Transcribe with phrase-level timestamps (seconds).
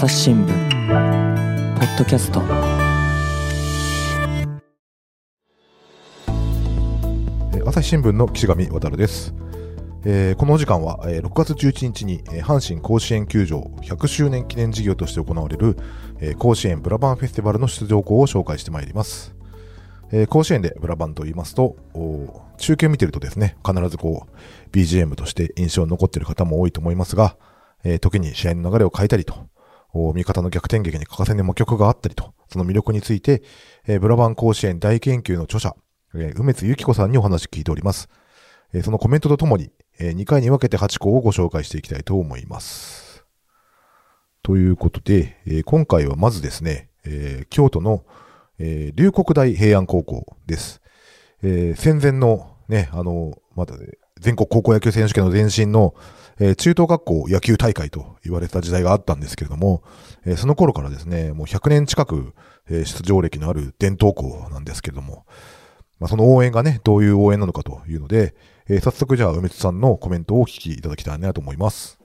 [0.00, 2.40] 朝日新聞ポッドキャスト。
[7.66, 9.34] 朝日新聞の岸上渉です、
[10.06, 15.76] えーこのお時間は、えー6月11日に、えー阪神甲子園球場100周年記念事業として行われる、
[16.18, 19.34] えー甲子園ブラバンフェスティバルの出場校を紹介してまいります、
[20.12, 21.76] えー甲子園でブラバンと言いますと
[22.56, 27.36] 中継見てるとですね必ずこう BGM として印象に残っている方も多いと思いますが、
[27.84, 29.34] えー時に試合の流れを変えたりと
[29.92, 33.42] 味方の逆転劇に欠かせない魔曲があったりとその魅力について、
[33.86, 35.74] えーブラバン甲子園大研究の著者
[36.14, 38.08] えー梅津由紀子さんにお話聞いております。
[38.72, 43.24] えーそのコメントとともに、え2回に分けて8項をご紹介していきたいと思います。
[44.42, 48.04] ということで、えー今回はまずですね、えー京都の、
[48.58, 50.80] えー龍谷大平安高校です。
[51.42, 53.86] えー戦前のね、あの、まだね、
[54.20, 55.94] 全国高校野球選手権の前身の、
[56.40, 59.82] えー中等学校野球大会と言われた時代があったんですけれども、
[60.24, 62.34] えーその頃からですね、もう100年近く、
[62.68, 65.26] えー出場歴のある伝統校なんですけれども、
[66.00, 68.34] まあ、その応援がね、どういう応援なのかというので、
[68.68, 71.99] え早速じゃあ、梅津さんのコメントをお聞きいただきたいなと思います。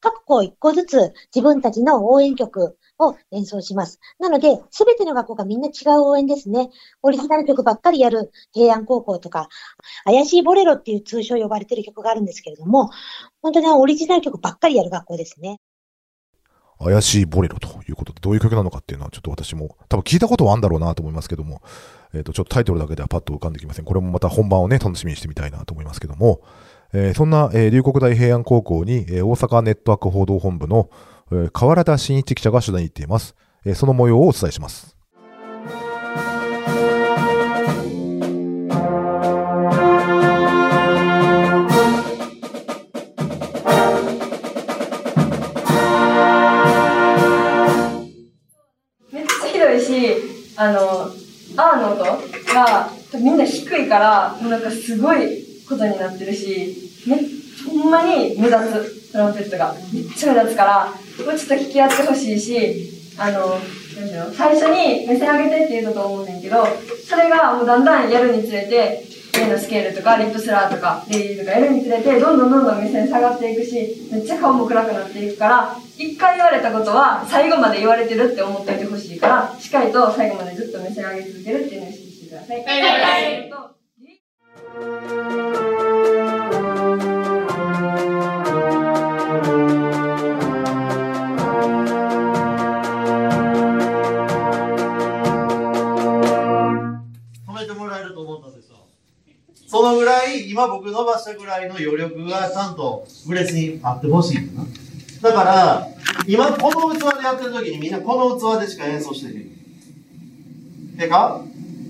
[0.00, 3.98] 各校一個ずつ自分たちの応援曲を演奏します。
[4.18, 6.70] なので、すべての学校がみんな違う応援ですね。
[7.02, 9.48] オリジナル曲ばっかりやる平安高校とか、
[10.04, 12.90] 怪しいボレロっていう通称呼ばれてる曲があるんですけれども、
[13.42, 15.58] 本当にオリジナル曲ばっかりやる学校ですね。
[16.82, 21.62] 怪しいボレロということで、どういう曲なのかっていうのはちょっと私も、多分聞いたことはあるんだろうなと思いますけども、
[22.12, 23.84] えっ、と、ちょっとタイトルだけではパッと浮かんできません。
[23.84, 26.40] これもまた本番をね、楽しみにしてみたいなと思いますけども、
[26.94, 30.90] えーそんな、えー龍谷大平安高校に、えー大阪ネットワーク報道本部の、
[31.30, 33.34] えー河原田真一記者が取材に行っています。
[33.64, 34.96] えーその模様をお伝えします。
[49.12, 50.16] めっちゃひどいし、
[50.56, 50.80] あの、
[51.56, 52.04] アーノと
[52.54, 57.16] がみんな低いから、もうなんかすごいことになってるし、め
[57.68, 58.58] ほんまに目立
[59.08, 59.74] つ、トランペットが。
[59.92, 60.92] めっちゃ目立つから、
[61.24, 66.66] これちょっと聞き合ってほしいし、あの、なんていうの、最初に目線上げてって言うと思うねんけど、
[67.08, 69.04] それがもうだんだんやるにつれて、
[69.34, 82.58] A のスケールとか、リップスラーとか、レイリーとかやるにつれて、どんどんどんどん目線下がっていくし、めっちゃ顔も暗くなっていくから、一回言われたことは最後まで言われてるって思っておいてほしいから、しっかりと最後までずっと目線上げ続けるっていうのを意識してください。
[82.58, 82.64] は
[83.20, 83.81] い。
[100.62, 104.68] 今僕伸ばしたぐらいの余力がちゃんとブレスにあってほしいんだな。
[105.20, 105.88] だから、
[106.28, 110.96] 今この器でやってる時にみんなこの器でしか演奏してへん。
[110.96, 111.40] てか、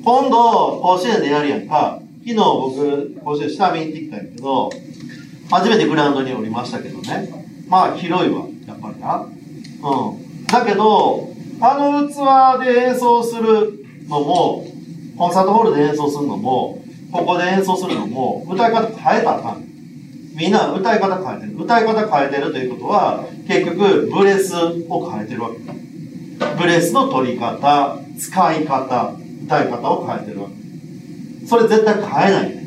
[0.03, 2.01] 今度甲子園でやるやんか。
[2.21, 4.71] 昨日僕、甲子園下見に行ってきたんやけど、
[5.51, 7.29] 初めてグラウンドに降りましたけどね。
[7.69, 9.17] まあ広いわ、やっぱりな。
[9.21, 10.47] うん。
[10.47, 11.29] だけど、
[11.61, 14.67] あの器で演奏するのも、
[15.19, 16.82] コンサートホールで演奏するのも、
[17.13, 19.65] ここで演奏するのも、歌い方変えたらあかん。
[20.35, 21.63] みんな歌い方変えてる。
[21.63, 24.57] 歌い方変えてるということは、結局、ブレス
[24.89, 25.59] を変えてるわけ。
[26.59, 29.15] ブレスの取り方、使い方、
[29.45, 31.47] 歌い方を変えてるわけ。
[31.47, 32.67] それ絶対変えないね。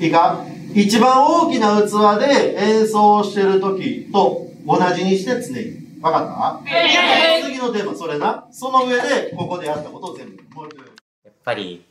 [0.00, 0.44] いいか？
[0.74, 5.84] 一番大きな器で演奏してる時と同じにして常に。
[6.00, 7.44] わかった？
[7.46, 8.46] 次のテーマ、それな。
[8.50, 10.36] その上で、ここでやったことを全部。
[11.24, 11.84] やっぱり、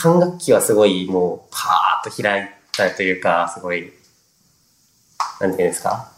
[0.00, 3.92] 管楽器はすごいもう、パーッと開いたというか、すごい、
[5.40, 6.12] なんていうんですか？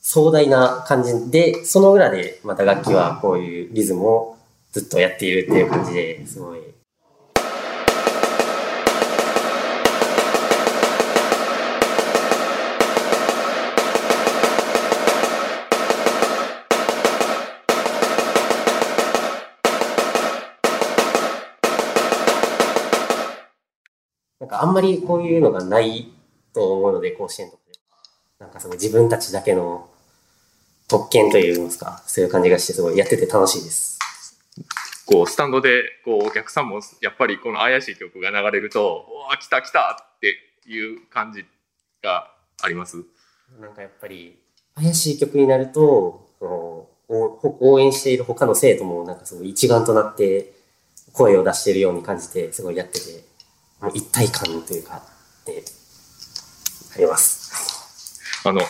[0.00, 4.36] 壮大な感じで、その裏でまた楽器はこういうリズムを
[4.70, 6.60] ずっとやっているっていう感じですごい。
[24.64, 26.08] あんまりこういうのがない
[26.54, 27.78] と思うので、甲子園とかで。
[28.40, 29.90] なんかその自分たちだけの
[30.88, 33.98] 特権といいますか、そういう感じがしてすごいやってて楽しいです。
[35.06, 41.44] こう、スタンドで、こう、お客さんも、やっぱりこの怪しい曲が流れると、おー、来た来たっていう感じ
[42.02, 42.30] が
[42.62, 43.04] あります？
[43.60, 44.38] なんかやっぱり、
[44.74, 50.54] 怪しい曲になると、そのお応援している他の生徒もなんかすごい一丸となって
[51.12, 53.24] 声を出しているように感じて、すごいやってて、
[53.92, 55.02] 一体感というか、
[55.42, 55.64] って、
[56.96, 58.20] あります。
[58.46, 58.60] あの、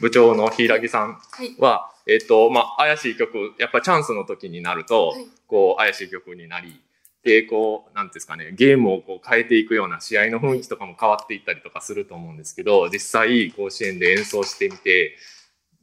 [0.00, 1.54] 部長の柊さんはい。
[1.58, 6.80] は、えっ、と、まあ、怪しい曲、やっぱチャンスの時になると、はいこう、怪しい曲になり、
[7.22, 15.16] で、こう、なんていうんですかね、ゲームをこう変えていくような試合の雰囲気とかも変わっていったりとかすると思うんですけど、実際、甲子園で演奏してみて、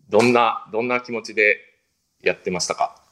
[0.09, 1.59] どんな、どんな気持ちで
[2.21, 3.04] やってましたか？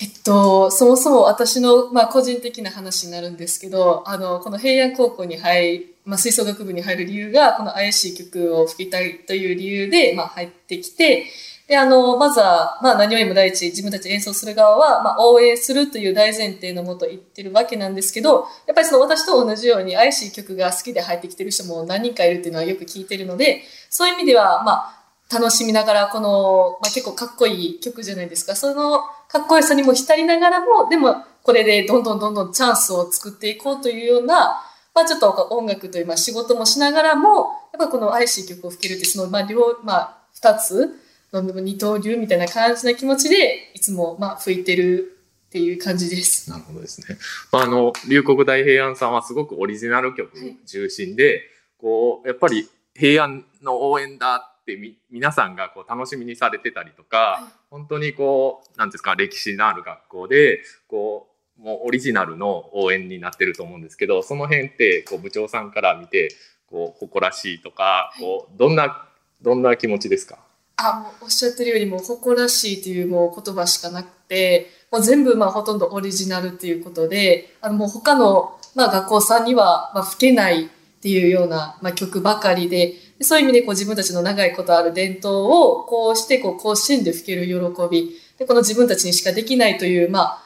[0.00, 11.26] えっと、そもそも私の、まあ、個人的な話になるんですけど、あの、この平安高校に入り、まあ、吹奏楽部に入る理由が、この怪しい曲を吹きたいという理由で、まあ、入ってきて、
[11.68, 24.99] で、あの、まずは、まあ、何よりも第一、自分たち演奏する側は、まあ、応援するという大前提のもと言ってるわけなんですけど、やっぱりその私と同じように怪しい曲が好きで入ってきてる人も何人かいるっていうのはよく聞いてるので、そういう意味では、まあ、
[25.32, 28.56] 楽しみながら、この、まあ、結構かっこいい曲じゃないですか。
[28.56, 34.60] そのかっこよさにも浸りながらも、でも、これでどんどんどんどんチャンスを作っていこうというような、
[34.92, 37.28] まあちょっと音楽という、まあ仕事もしながらも、
[37.72, 41.00] やっぱこの怪しい曲を吹けるって、その、まあ両、まあ二つ
[41.32, 45.16] の二刀流みたいな感じな気持ちで、いつも、まあ吹いてる
[45.46, 46.50] っていう感じです。
[46.50, 47.18] なるほどですね。
[47.52, 50.30] まあ、あの、龍谷大平安さんはすごくオリジナル曲
[50.66, 51.42] 中心で、
[51.78, 61.28] こう、やっぱり平安の応援だってみ、皆さんがこう楽しみにされてたりとか、本当にこう、なんていうんですか、歴史のある学校で、こ
[61.58, 66.34] う、もうオリジナルの応援になってると思うんですけど、その辺って、こう、部長さんから見て、
[66.66, 69.08] こう、誇らしいとか、こう、どんな、
[69.42, 70.38] どんな気持ちですか？
[70.76, 80.68] あ、おっしゃってるよりも誇らしいというもう言葉しかなくて、もう全部まあほとんどオリジナルっていうことで、あのもう他のまあ学校さんにはまあ吹けないっ
[81.02, 87.54] ていうようなまあ曲ばかりで、でそういう意味でこう自分たちの長いことある伝統をこうしてこう甲子園で吹ける喜
[87.90, 90.42] び、でこの自分たちにしかできないというまあ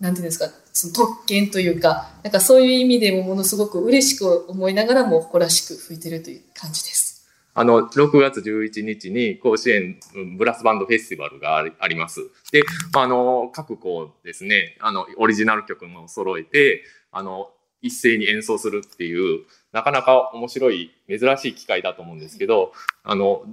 [0.00, 7.26] なんていうんですか、その特権というか、なんかそういう意味でもものすごく嬉しく思いながらも誇らしく吹いてるという感じです。
[7.54, 9.98] あの、6月11日に甲子園
[10.36, 12.20] ブラスバンドフェスティバルがあります。
[12.52, 12.62] で、
[12.94, 17.48] あの、各校ですね、あの、オリジナル曲も揃えて、あの、
[17.82, 22.72] 一斉に演奏するっていう、なかなか面白い、珍しい機会だと思うんですけど、
[23.04, 23.44] あの、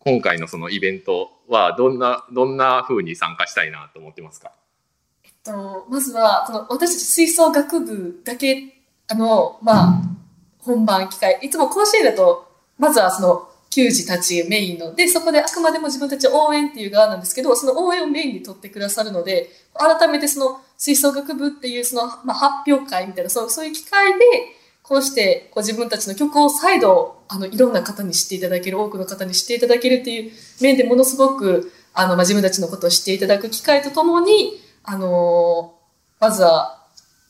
[0.00, 4.52] 今回のそのイベントは、どんな、どんな風に参加したいなと思ってますか？
[5.24, 8.74] えっとまずはその私たち吹奏楽部だけ
[9.08, 10.02] あのまあ
[10.58, 12.46] 本番機会いつも甲子園だと
[12.78, 14.94] まずはその球児たちメインの。
[14.94, 24.24] でそこであくまでも自分たち応援っていう側なんですけどその応援をメインに取ってくださるので改めてその吹奏楽部っていうその、まあ、発表会みたいなそうそういう機会で
[24.82, 35.74] こうしてこう自分たちの曲を再度あのいろんな方に知っていただける多くの方に知っていただけるっていう面でものすごくあの、まあ、自分たちのことを知っていただく機会とともにあの
[36.18, 36.80] まずは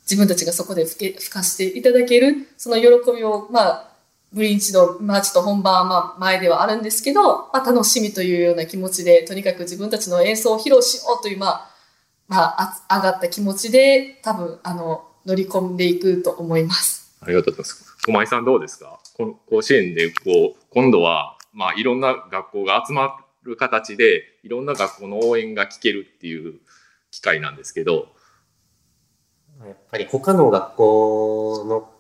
[0.04, 3.89] 自分たちがそこで吹け吹かせていただけるその喜びを、まあ、
[4.32, 11.70] ブリンチの、まあ、ちょっと本番はまあ前ではあるんですけど、まあ、楽しみというような気持ちでとにかく自分たちの演奏を披露しようという、まあ
[12.28, 17.18] まあ、あ上がった気持ちで多分あの乗り込んでいくと思います。
[17.20, 17.96] ありがとうございます。
[18.04, 18.98] 駒井さんどうですか？
[19.16, 26.60] この甲子園で、こう、今度は、まあ、いろんな学校が集まる形で、いろんな学校の応援が聞けるっていう
[27.10, 28.06] 機会なんですけど、
[29.62, 31.90] やっぱり他の学校の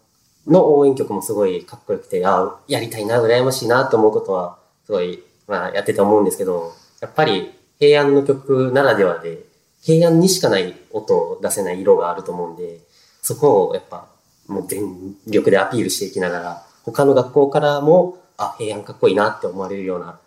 [0.46, 9.38] の応援曲もすごいかっこよくて、ああ、やりたいな、羨ましいなと思うことは、すごい、まあ、やってて思うんですけど、やっぱり平安の曲ならではで、
[9.82, 12.80] 平安にしかない音を出せない色があると思うんで、
[13.22, 14.06] そこをやっぱ、
[14.46, 20.18] もう全力でアピールしていきながら、他の学校からも、あ、平安かっこいいなって思われるような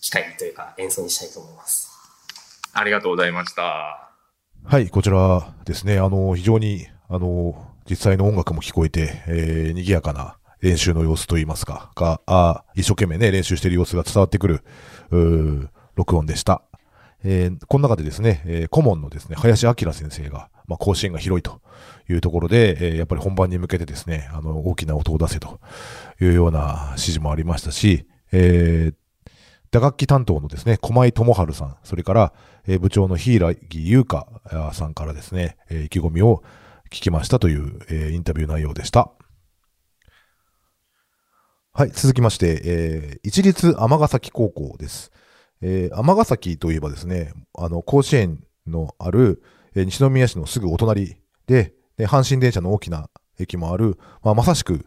[0.00, 1.90] 機会というか演奏にしたいと思います。
[2.72, 4.10] ありがとうございました。
[4.64, 5.98] はい、こちらですね。
[5.98, 14.62] あの、非常に、あの、実際の音楽も聞こえて、えー、賑やかな練習の様子といいますか、が、あ一生懸命ね、練習している様子が伝わってくる、
[15.10, 16.62] う録音でした。
[17.24, 21.60] えー、この中でですね、えー顧問のですね、林明先生が、まあ、甲子園が広いと
[22.08, 25.60] いうところで、えーやっぱり本番に向けてですね、あの、大きな音を出せと
[26.20, 28.94] いうような指示もありましたし、えー
[29.72, 32.32] 打楽器担当のですね、駒井智春さん、それから、
[32.66, 34.26] えー部長の柊優香
[34.72, 36.42] さんからですね、えー意気込みを
[36.92, 39.10] 聞きましたという、えーインタビュー内容でした。
[41.72, 45.10] はい、続きまして、えー一律尼崎高校です。
[45.62, 49.42] えー尼崎といえばですね、あの、甲子園のある、
[49.74, 53.08] えー西宮市のすぐお隣で、で阪神電車の大きな
[53.38, 54.84] 駅もある、まあ、まさしく、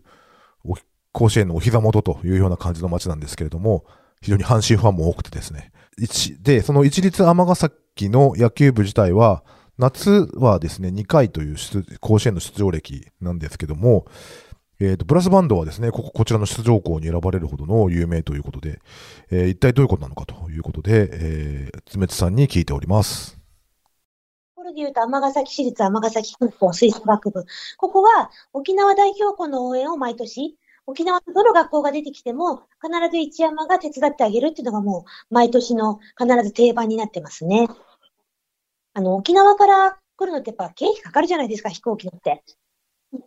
[0.63, 0.75] お
[1.11, 3.83] 甲子園のお膝元というような感じの街なんですけれども、
[4.21, 5.71] 非常に阪神ファンも多くてですね。
[5.97, 9.43] 一で、その一律尼崎の野球部自体は、
[9.77, 14.05] 夏はですね、2回という出甲子園の出場歴なんですけども、
[14.79, 18.79] えっ、と、ブラスバンドはですね、ここ、こちらの出場校に選ばれるほどの有名ということで、
[19.31, 23.35] えー一体どういうことなのかということで、えー、つめつさんに聞いております。
[23.35, 23.41] と
[24.55, 27.45] ころで言うと、尼崎市立尼崎高校吹奏楽部。
[27.77, 37.67] ここは沖縄代表校の応援を毎年、沖縄のどの学校が出てきても、必ず一山が手伝ってあげるっていうのがもう、毎年の必ず定番になってますね。
[38.95, 42.43] あの、沖縄から来るのってやっぱ経費かかるじゃないですか、飛行機乗って。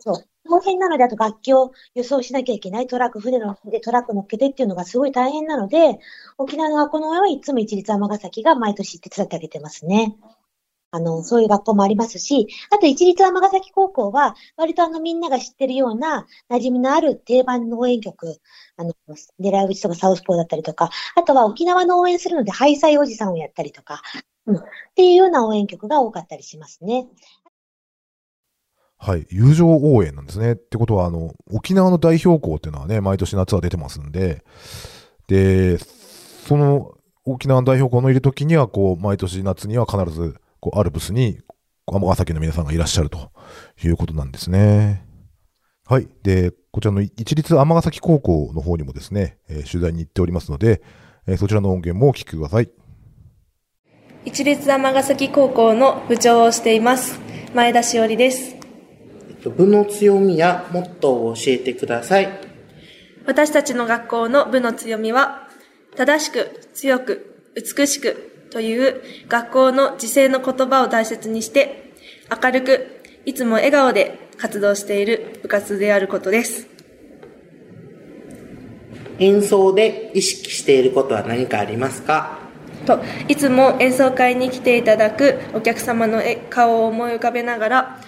[0.00, 0.24] そう。
[0.50, 2.86] 大変なので、あと楽器を輸送しなきゃいけない。
[2.88, 5.98] トラック、船のでトラック乗っけてっていうのがすごい大変なので、
[6.38, 10.16] 沖縄の学校の親はいつも一律尼崎が毎年手伝ってあげてますね。
[10.98, 18.40] あの、そういう学校もありますし、あと一律尼崎高校は、割とあのみんなが知ってるような馴染みのある定番の応援曲、
[18.76, 18.92] あの、
[19.40, 24.02] 狙い撃ちとかサウスポーだったりとか、あとは沖縄の応援するのでハイサイおじさんをやったりとか、
[24.46, 24.62] うん、っ
[24.96, 27.06] ていうような応援曲が多かったりしますね。
[29.00, 29.26] はい。
[29.30, 30.54] 友情応援なんですね。
[30.54, 34.42] ってことは、あの、沖縄の代表校っていうのはね、毎年夏は出てますんで、
[35.28, 41.38] で、その沖縄の代表校のいる時には、こう、毎年夏には必ず、こう、アルプスに、
[41.86, 43.30] 尼崎の皆さんがいらっしゃると
[43.82, 45.06] いうことなんですね。
[45.86, 46.08] はい。
[46.22, 50.82] で、こちらの一律尼崎高校の方にもですね、えー取材に行っておりますので、
[51.26, 52.70] えーそちらの音源もお聞きください。
[54.24, 57.18] 一律尼崎高校の部長をしています
[57.54, 58.56] 前田しおりです
[59.56, 62.28] 部の強みやモットーを教えてください。
[63.24, 65.48] 私たちの学校の部の強みは
[65.96, 71.92] 正しく強く美しくという学校の時世の言葉を大切にして
[72.42, 76.66] 明るくいつも笑顔で活動している部活であることです。
[79.18, 82.38] 演奏で意識していることは何かありますか？
[82.86, 88.00] といつも演奏会に来ていただくお客様のえ顔を思い浮かべながら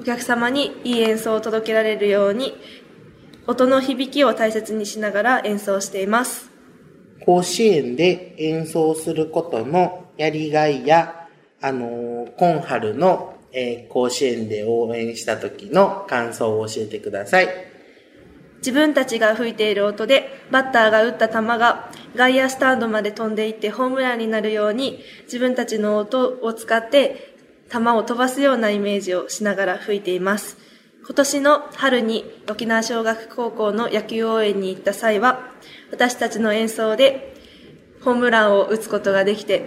[0.00, 2.56] お客様にいい演奏を届けられるように
[3.46, 6.47] 音の響きを大切にしながら演奏しています
[7.28, 11.28] 甲子園で演奏することのやりがいや、
[11.60, 17.48] あのー今春の、えー甲子園で応援した時の感想を教えてください。
[18.60, 27.36] 自分たちが吹いている音でバッターが打った球が外野スタンドまで飛んでいってホームランになるように自分たちの音を使って
[27.70, 30.56] 球を飛ばすようなイメージをしながら吹いています。
[31.08, 35.40] 今年の春に沖縄小学高校の野球応援に行った際は
[35.90, 37.34] 私たちの演奏で
[38.04, 39.64] ホームランを打つことができて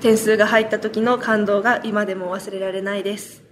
[0.00, 3.42] 点数が入った時の感動が今でも忘れられないです。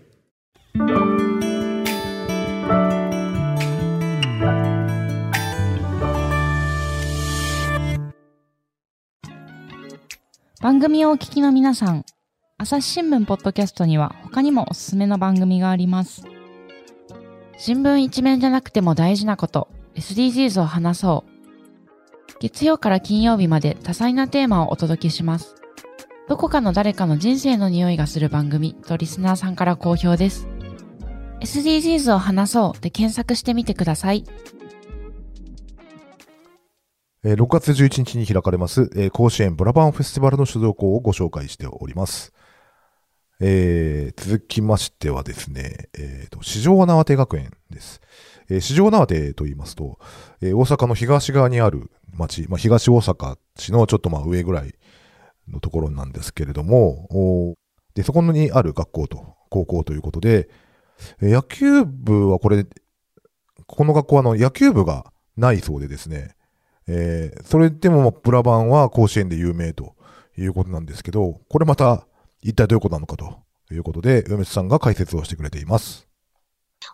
[10.61, 12.05] 番組をお聞きの皆さん、
[12.59, 16.40] 朝日新聞ポッドキャストには他にもおすすめの番組があります。
[17.63, 22.33] 新聞一面じゃなくても大事なこと、SDGs を話そう。
[22.41, 25.57] 月曜から金曜日まで多彩なテーマをお届けします。
[26.27, 30.49] どこかの誰かの人生の匂いがする番組とリスナーさんから好評です。
[31.41, 34.25] SDGs を話そうで検索してみてください。
[37.25, 42.33] 6月11日に開かれます、甲子園ブラバンフェスティバルの出場校をご紹介しております。
[43.41, 48.01] えー続きましてはですね、えーと、四条縄手学園です。
[48.51, 49.99] えー四条縄手と言いますと、
[50.43, 54.75] えー大阪の東側にある町、まあ、東大阪市のちょっとまあ上ぐらい
[55.49, 57.57] のところなんですけれども、
[57.95, 60.51] で、そこにある学校と、高校ということで、
[61.23, 62.67] えー野球部はこれ、
[63.67, 66.37] この学校はあの野球部がないそうでですね、
[66.87, 69.95] えーそれでもブラバンは甲子園で有名と
[70.37, 72.07] いうことなんですけど、これまた
[72.43, 76.09] 一体どういうことなのかということで、梅津さんが解説をしてくれています。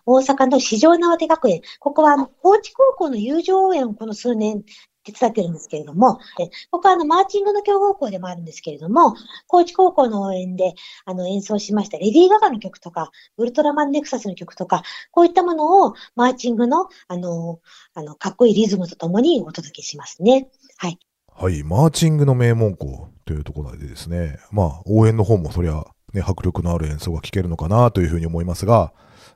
[0.05, 1.61] 大阪の四条縄手学園。
[1.79, 4.63] ここは、高知高校の友情応援をこの数年
[5.03, 9.15] 手伝ってるんですけれども、えここはあの、マーチングの強豪校でもあるんですけれども、
[9.47, 10.73] 高知高校の応援で、
[11.05, 17.61] あの、演奏しましたレディー・ガガの曲とか、ウルトラマン・ネクサスの曲とか、こういったものをマーチングの、あの、
[17.93, 20.49] あの、かっこいいリズムとともにお届けしますね。
[20.77, 20.99] はい。
[21.33, 28.93] はい、マーチングの名門校というところでですね、まあ、応援の方もそりゃ、ね、迫力のある演奏が聴けるのかなというふうに思いますが、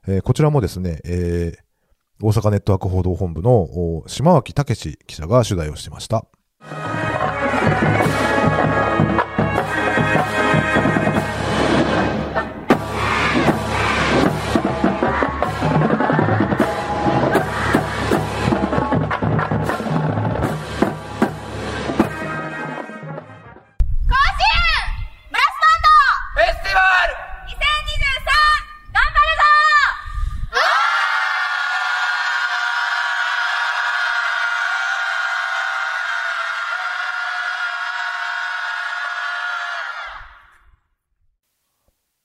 [0.07, 1.71] えーこちらもですね、えー
[2.23, 6.27] 大阪ネットワーク報道本部の島脇武史記者が取材をしてました。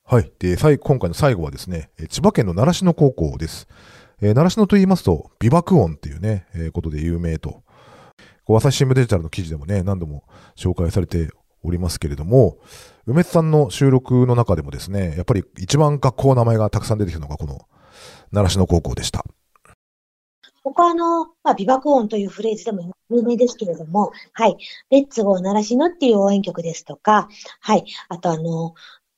[0.09, 0.31] はい。
[0.39, 3.67] で、今回の最後はですね、千葉県の習志野高校です。
[4.23, 7.65] えー習志野と言いますと、美爆音っていうね、えーことで有名と。
[8.45, 10.23] こう朝日新聞デジタルの記事でもね、何度も
[10.55, 11.31] 紹介されて
[11.65, 12.59] おりますけれども、
[13.07, 17.67] 梅津さんの収録の中でもですね、やっぱり一番学校の名前がたくさん出てきたのがこの
[18.31, 19.25] 習志野高校でした。
[20.63, 24.57] ここはあの、まあ、美爆音というフレーズでも有名ですけれども、はい。
[24.91, 27.85] レッツゴー習志野っていう応援曲ですとか、はい。
[28.09, 28.75] あとあの、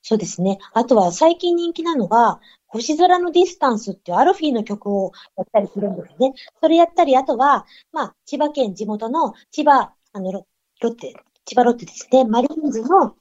[0.09, 0.57] そうですね。
[0.73, 6.33] あとは最近人気なのが、星空のディスタンスっていうアルフィーの曲をやったりするんですね。
[6.59, 10.47] それやったり、あとは、まあ、千葉県地元の千葉、あの、ロ
[10.81, 11.13] ロッテ、
[11.45, 12.25] 千葉ロッテですね。
[12.25, 13.17] マリーンズの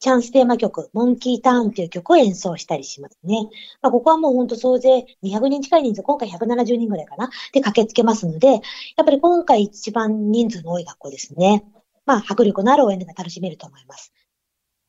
[0.00, 3.48] チャンステーマ曲、モンキーターンっていう曲を演奏したりしますね。
[3.80, 7.30] まあ、ここはもう本当総勢200人近い人数、今回170人ぐらいかな。
[7.54, 8.60] で駆けつけますので、やっ
[9.02, 11.64] ぱり今回一番人数の多い学校ですね。
[12.04, 14.12] まあ、迫力のある応援が楽しめると思います。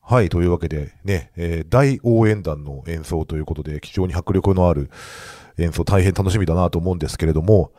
[0.02, 4.90] はい、というわけでね、えー大応援団の演奏ということで、非常に迫力のある
[5.58, 7.72] 演奏、大変楽しみだなと思うんですけれども、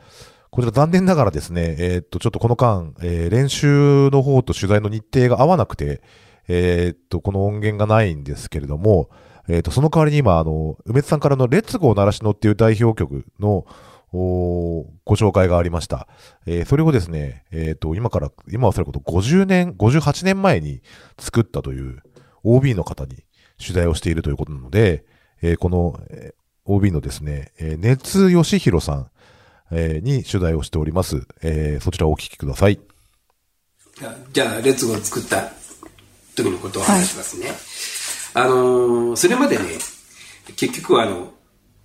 [0.49, 6.01] こちら残念ながらですね、えーっと、ちょっとこの間、えー練習の方と取材の日程が合わなくて、
[6.47, 9.09] えっと、この音源がないんですけれども、
[9.49, 13.65] えっと、その代わりに今、あの、梅津さんからのレッツゴー習志野っていう代表曲の、
[14.13, 16.07] おご紹介がありました。
[16.45, 20.81] えーそれをですね、えーと、今から、今はそれこそ50年、58年前に
[21.17, 22.03] 作ったという
[22.43, 23.23] OB の方に
[23.59, 25.05] 取材をしているということなので、
[25.41, 29.09] えーこの、えー OB のですね、えー熱義弘さん、
[29.71, 31.25] えーに取材をしております。
[31.41, 32.79] えーそちらをお聞きください。
[34.31, 35.51] じゃあ、レッツゴーを作った
[36.35, 37.47] 時のことを話しますね。
[38.33, 39.63] あのーそれまでね、
[40.55, 41.33] 結局はあの、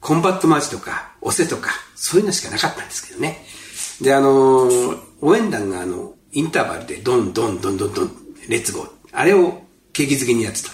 [0.00, 3.44] コンバットマーチとか、押せとか、そういうのしかなかったんですけどね。
[4.00, 8.10] で、あのー応援団があの、インターバルでドンドンドンドンドン、
[8.48, 8.90] レッツゴー。
[9.12, 9.62] あれを
[9.96, 10.70] 景気づけにやってた。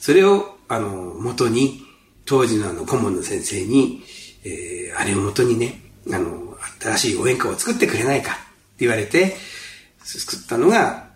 [0.00, 1.80] それを、あの、元に、
[2.26, 4.02] 当時のあの、顧問の先生に、
[4.44, 5.80] えーあれを元にね、
[6.12, 8.40] あの、新しい応援歌を作ってくれないかって
[8.80, 9.36] 言われて、
[10.04, 11.08] 作ったのが、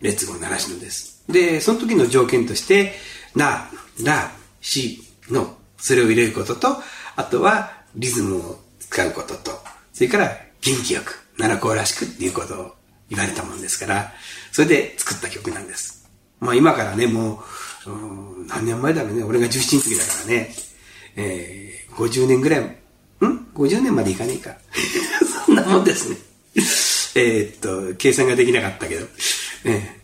[0.00, 1.22] レッツゴー習志野です。
[1.28, 2.94] で、その時の条件として、
[3.36, 3.70] な、
[4.02, 6.82] ら、し、の、それを入れることと、
[7.14, 9.52] あとはリズムを使うことと、
[9.92, 12.74] それから元気よく、奈良校らしくっていうことを
[13.08, 14.12] 言われたもんですから、
[14.50, 16.01] それで作った曲なんです。
[16.42, 17.42] まあ今からね、も
[17.86, 20.54] う、うん何年前だろうね、俺が17の時だからね、
[21.16, 22.66] えー、50年ぐらい、ん
[23.54, 24.56] ?50 年までいかねえか。
[25.46, 26.16] そんなもんですね。
[27.14, 29.06] えっと、計算ができなかったけど、
[29.64, 30.02] えー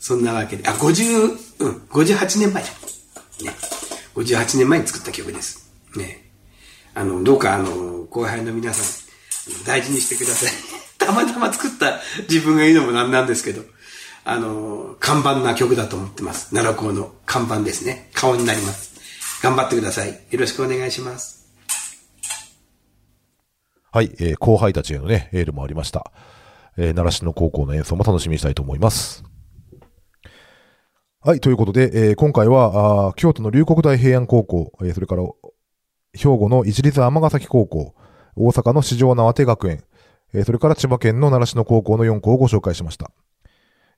[0.00, 2.70] そんなわけで、あ、50、うん、58年前だ。
[2.70, 3.54] ね。
[4.14, 5.70] 58年前に作った曲です。
[5.94, 6.30] ね。
[6.94, 10.52] あの、どうかあの、後輩の皆さん、大事にしてください。
[10.96, 13.62] たまたま作った自分が言うのもなんなんですけど、
[14.24, 16.50] あの、看板な曲だと思ってます。
[16.54, 18.10] 奈良校の看板ですね。
[18.14, 18.90] 顔になります。
[19.42, 20.10] 頑張ってください。
[20.30, 21.40] よろしくお願いします。
[23.92, 26.12] はい、えー後輩たちへのね、エールもありました。
[26.76, 29.24] えー習志野高校の演奏も楽しみにしたいと思います。
[31.22, 35.22] はい、ということで、えー今回は、あ京都の龍谷大平安高校、えーそれから、
[36.12, 37.94] 兵庫の一律尼崎高校、
[38.36, 39.82] 大阪の四条縄手学園、
[40.34, 43.10] えーそれから千葉県の習志野高校の4校をご紹介しました。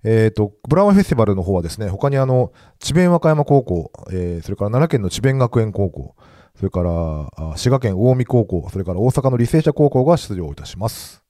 [0.04, 6.16] えっ、と、ブラウンフェスティバルの方はですね、他にあの、智弁和歌山高校、えーそれから奈良県の智弁学園高校、
[6.56, 11.22] それから、滋賀県近江高校、それから大阪の履正社高校が出場いたします。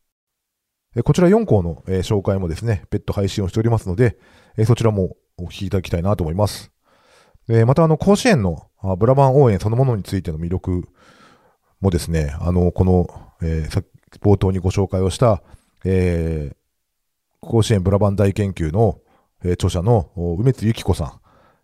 [0.96, 4.16] えーこちら4校の、えー紹介もですね、別途配信をしておりますので、
[4.56, 6.72] えーそちらもお聞きいただきたいなと思います。
[7.50, 10.88] えーまた、あの、甲子園のあブラバン応援そのものについての魅力
[11.82, 13.06] もですね、あの、この、
[13.42, 13.84] えー
[14.20, 15.42] 冒頭にご紹介をした、
[15.84, 16.61] えー
[17.44, 19.00] 甲子園ブラバン大研究の、
[19.44, 21.18] えー著者の梅津由紀子さ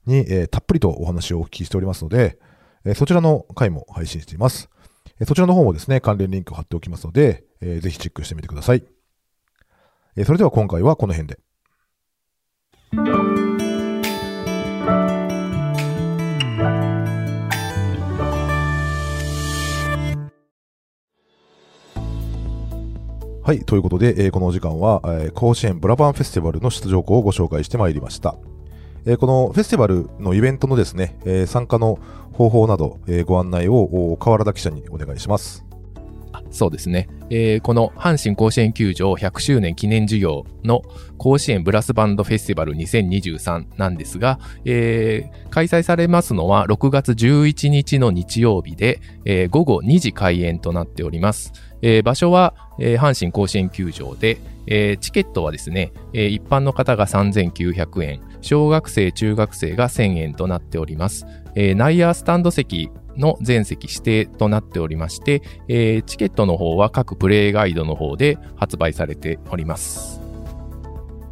[0.06, 2.38] んに、えーたっぷりとお話をお聞きしておりますので、
[2.84, 4.68] えーそちらの回も配信しています。
[5.20, 8.84] えそちらの方もですね、関連リンクを貼っておきますので、えーぜひチェックしてみてください。
[10.16, 11.38] えそれでは今回はこの辺で。
[23.48, 23.64] はい。
[23.64, 28.37] ということで、えーこのお時間は、えー甲子園ブラバンフェスティバルの出場校をご紹介してまいりました。
[29.06, 31.98] えーこのフェスティバルのイベントのですね、え参加の
[32.34, 35.64] 方法など、えご案内を河原田記者にお願いします。
[36.50, 37.08] そうですね。
[37.30, 40.82] えーこの阪神甲子園球場100周年記念事業の
[41.16, 51.52] 甲子園ブラスバンドフェスティバル2023なんですが、えー開催されますのは6月11日の日曜日で、えー午後2時開演となっております。
[51.82, 61.26] えー場所は、えー阪神甲子園球場で、えーチケットはですね、えー一般の方が3900円、小学生、中学生が1000円となっております。
[61.54, 70.17] えー内野スタンド席の全席指定となっておりまして、えーチケットの方は各プレイガイドの方で発売されております。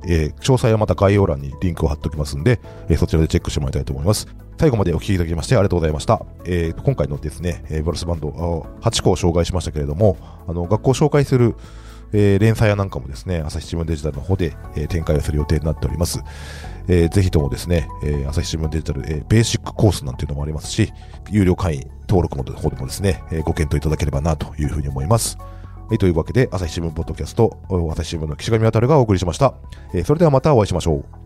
[0.06, 4.26] えー詳細はまた概要欄にリンクを貼っておきますんで、えーそちらでチェックしてもらいたいと思います。
[4.58, 6.24] 最後までお聞きいただきましてありがとうございました。
[6.44, 8.28] えー今回のですね、えーブラスバンド
[8.80, 10.16] 8個を紹介しましたけれども、
[10.48, 11.54] あの、学校を紹介する、
[12.12, 16.22] えー連載やなんかもですね、朝日新聞デジタルの方で、えー展開をする予定になっております。
[16.88, 20.92] えーぜひともですね、えー朝日新聞デジタル、えーベーシックコースなんていうのもありますし、
[21.30, 25.36] 有料会員登録の方でもですね、えーご検討いただければなというふうに思います。
[25.88, 27.60] はい、というわけで、朝日新聞ポッドキャスト、
[27.92, 29.54] 朝日新聞の岸上渡がお送りしました。
[29.94, 31.25] えそれではまたお会いしましょう。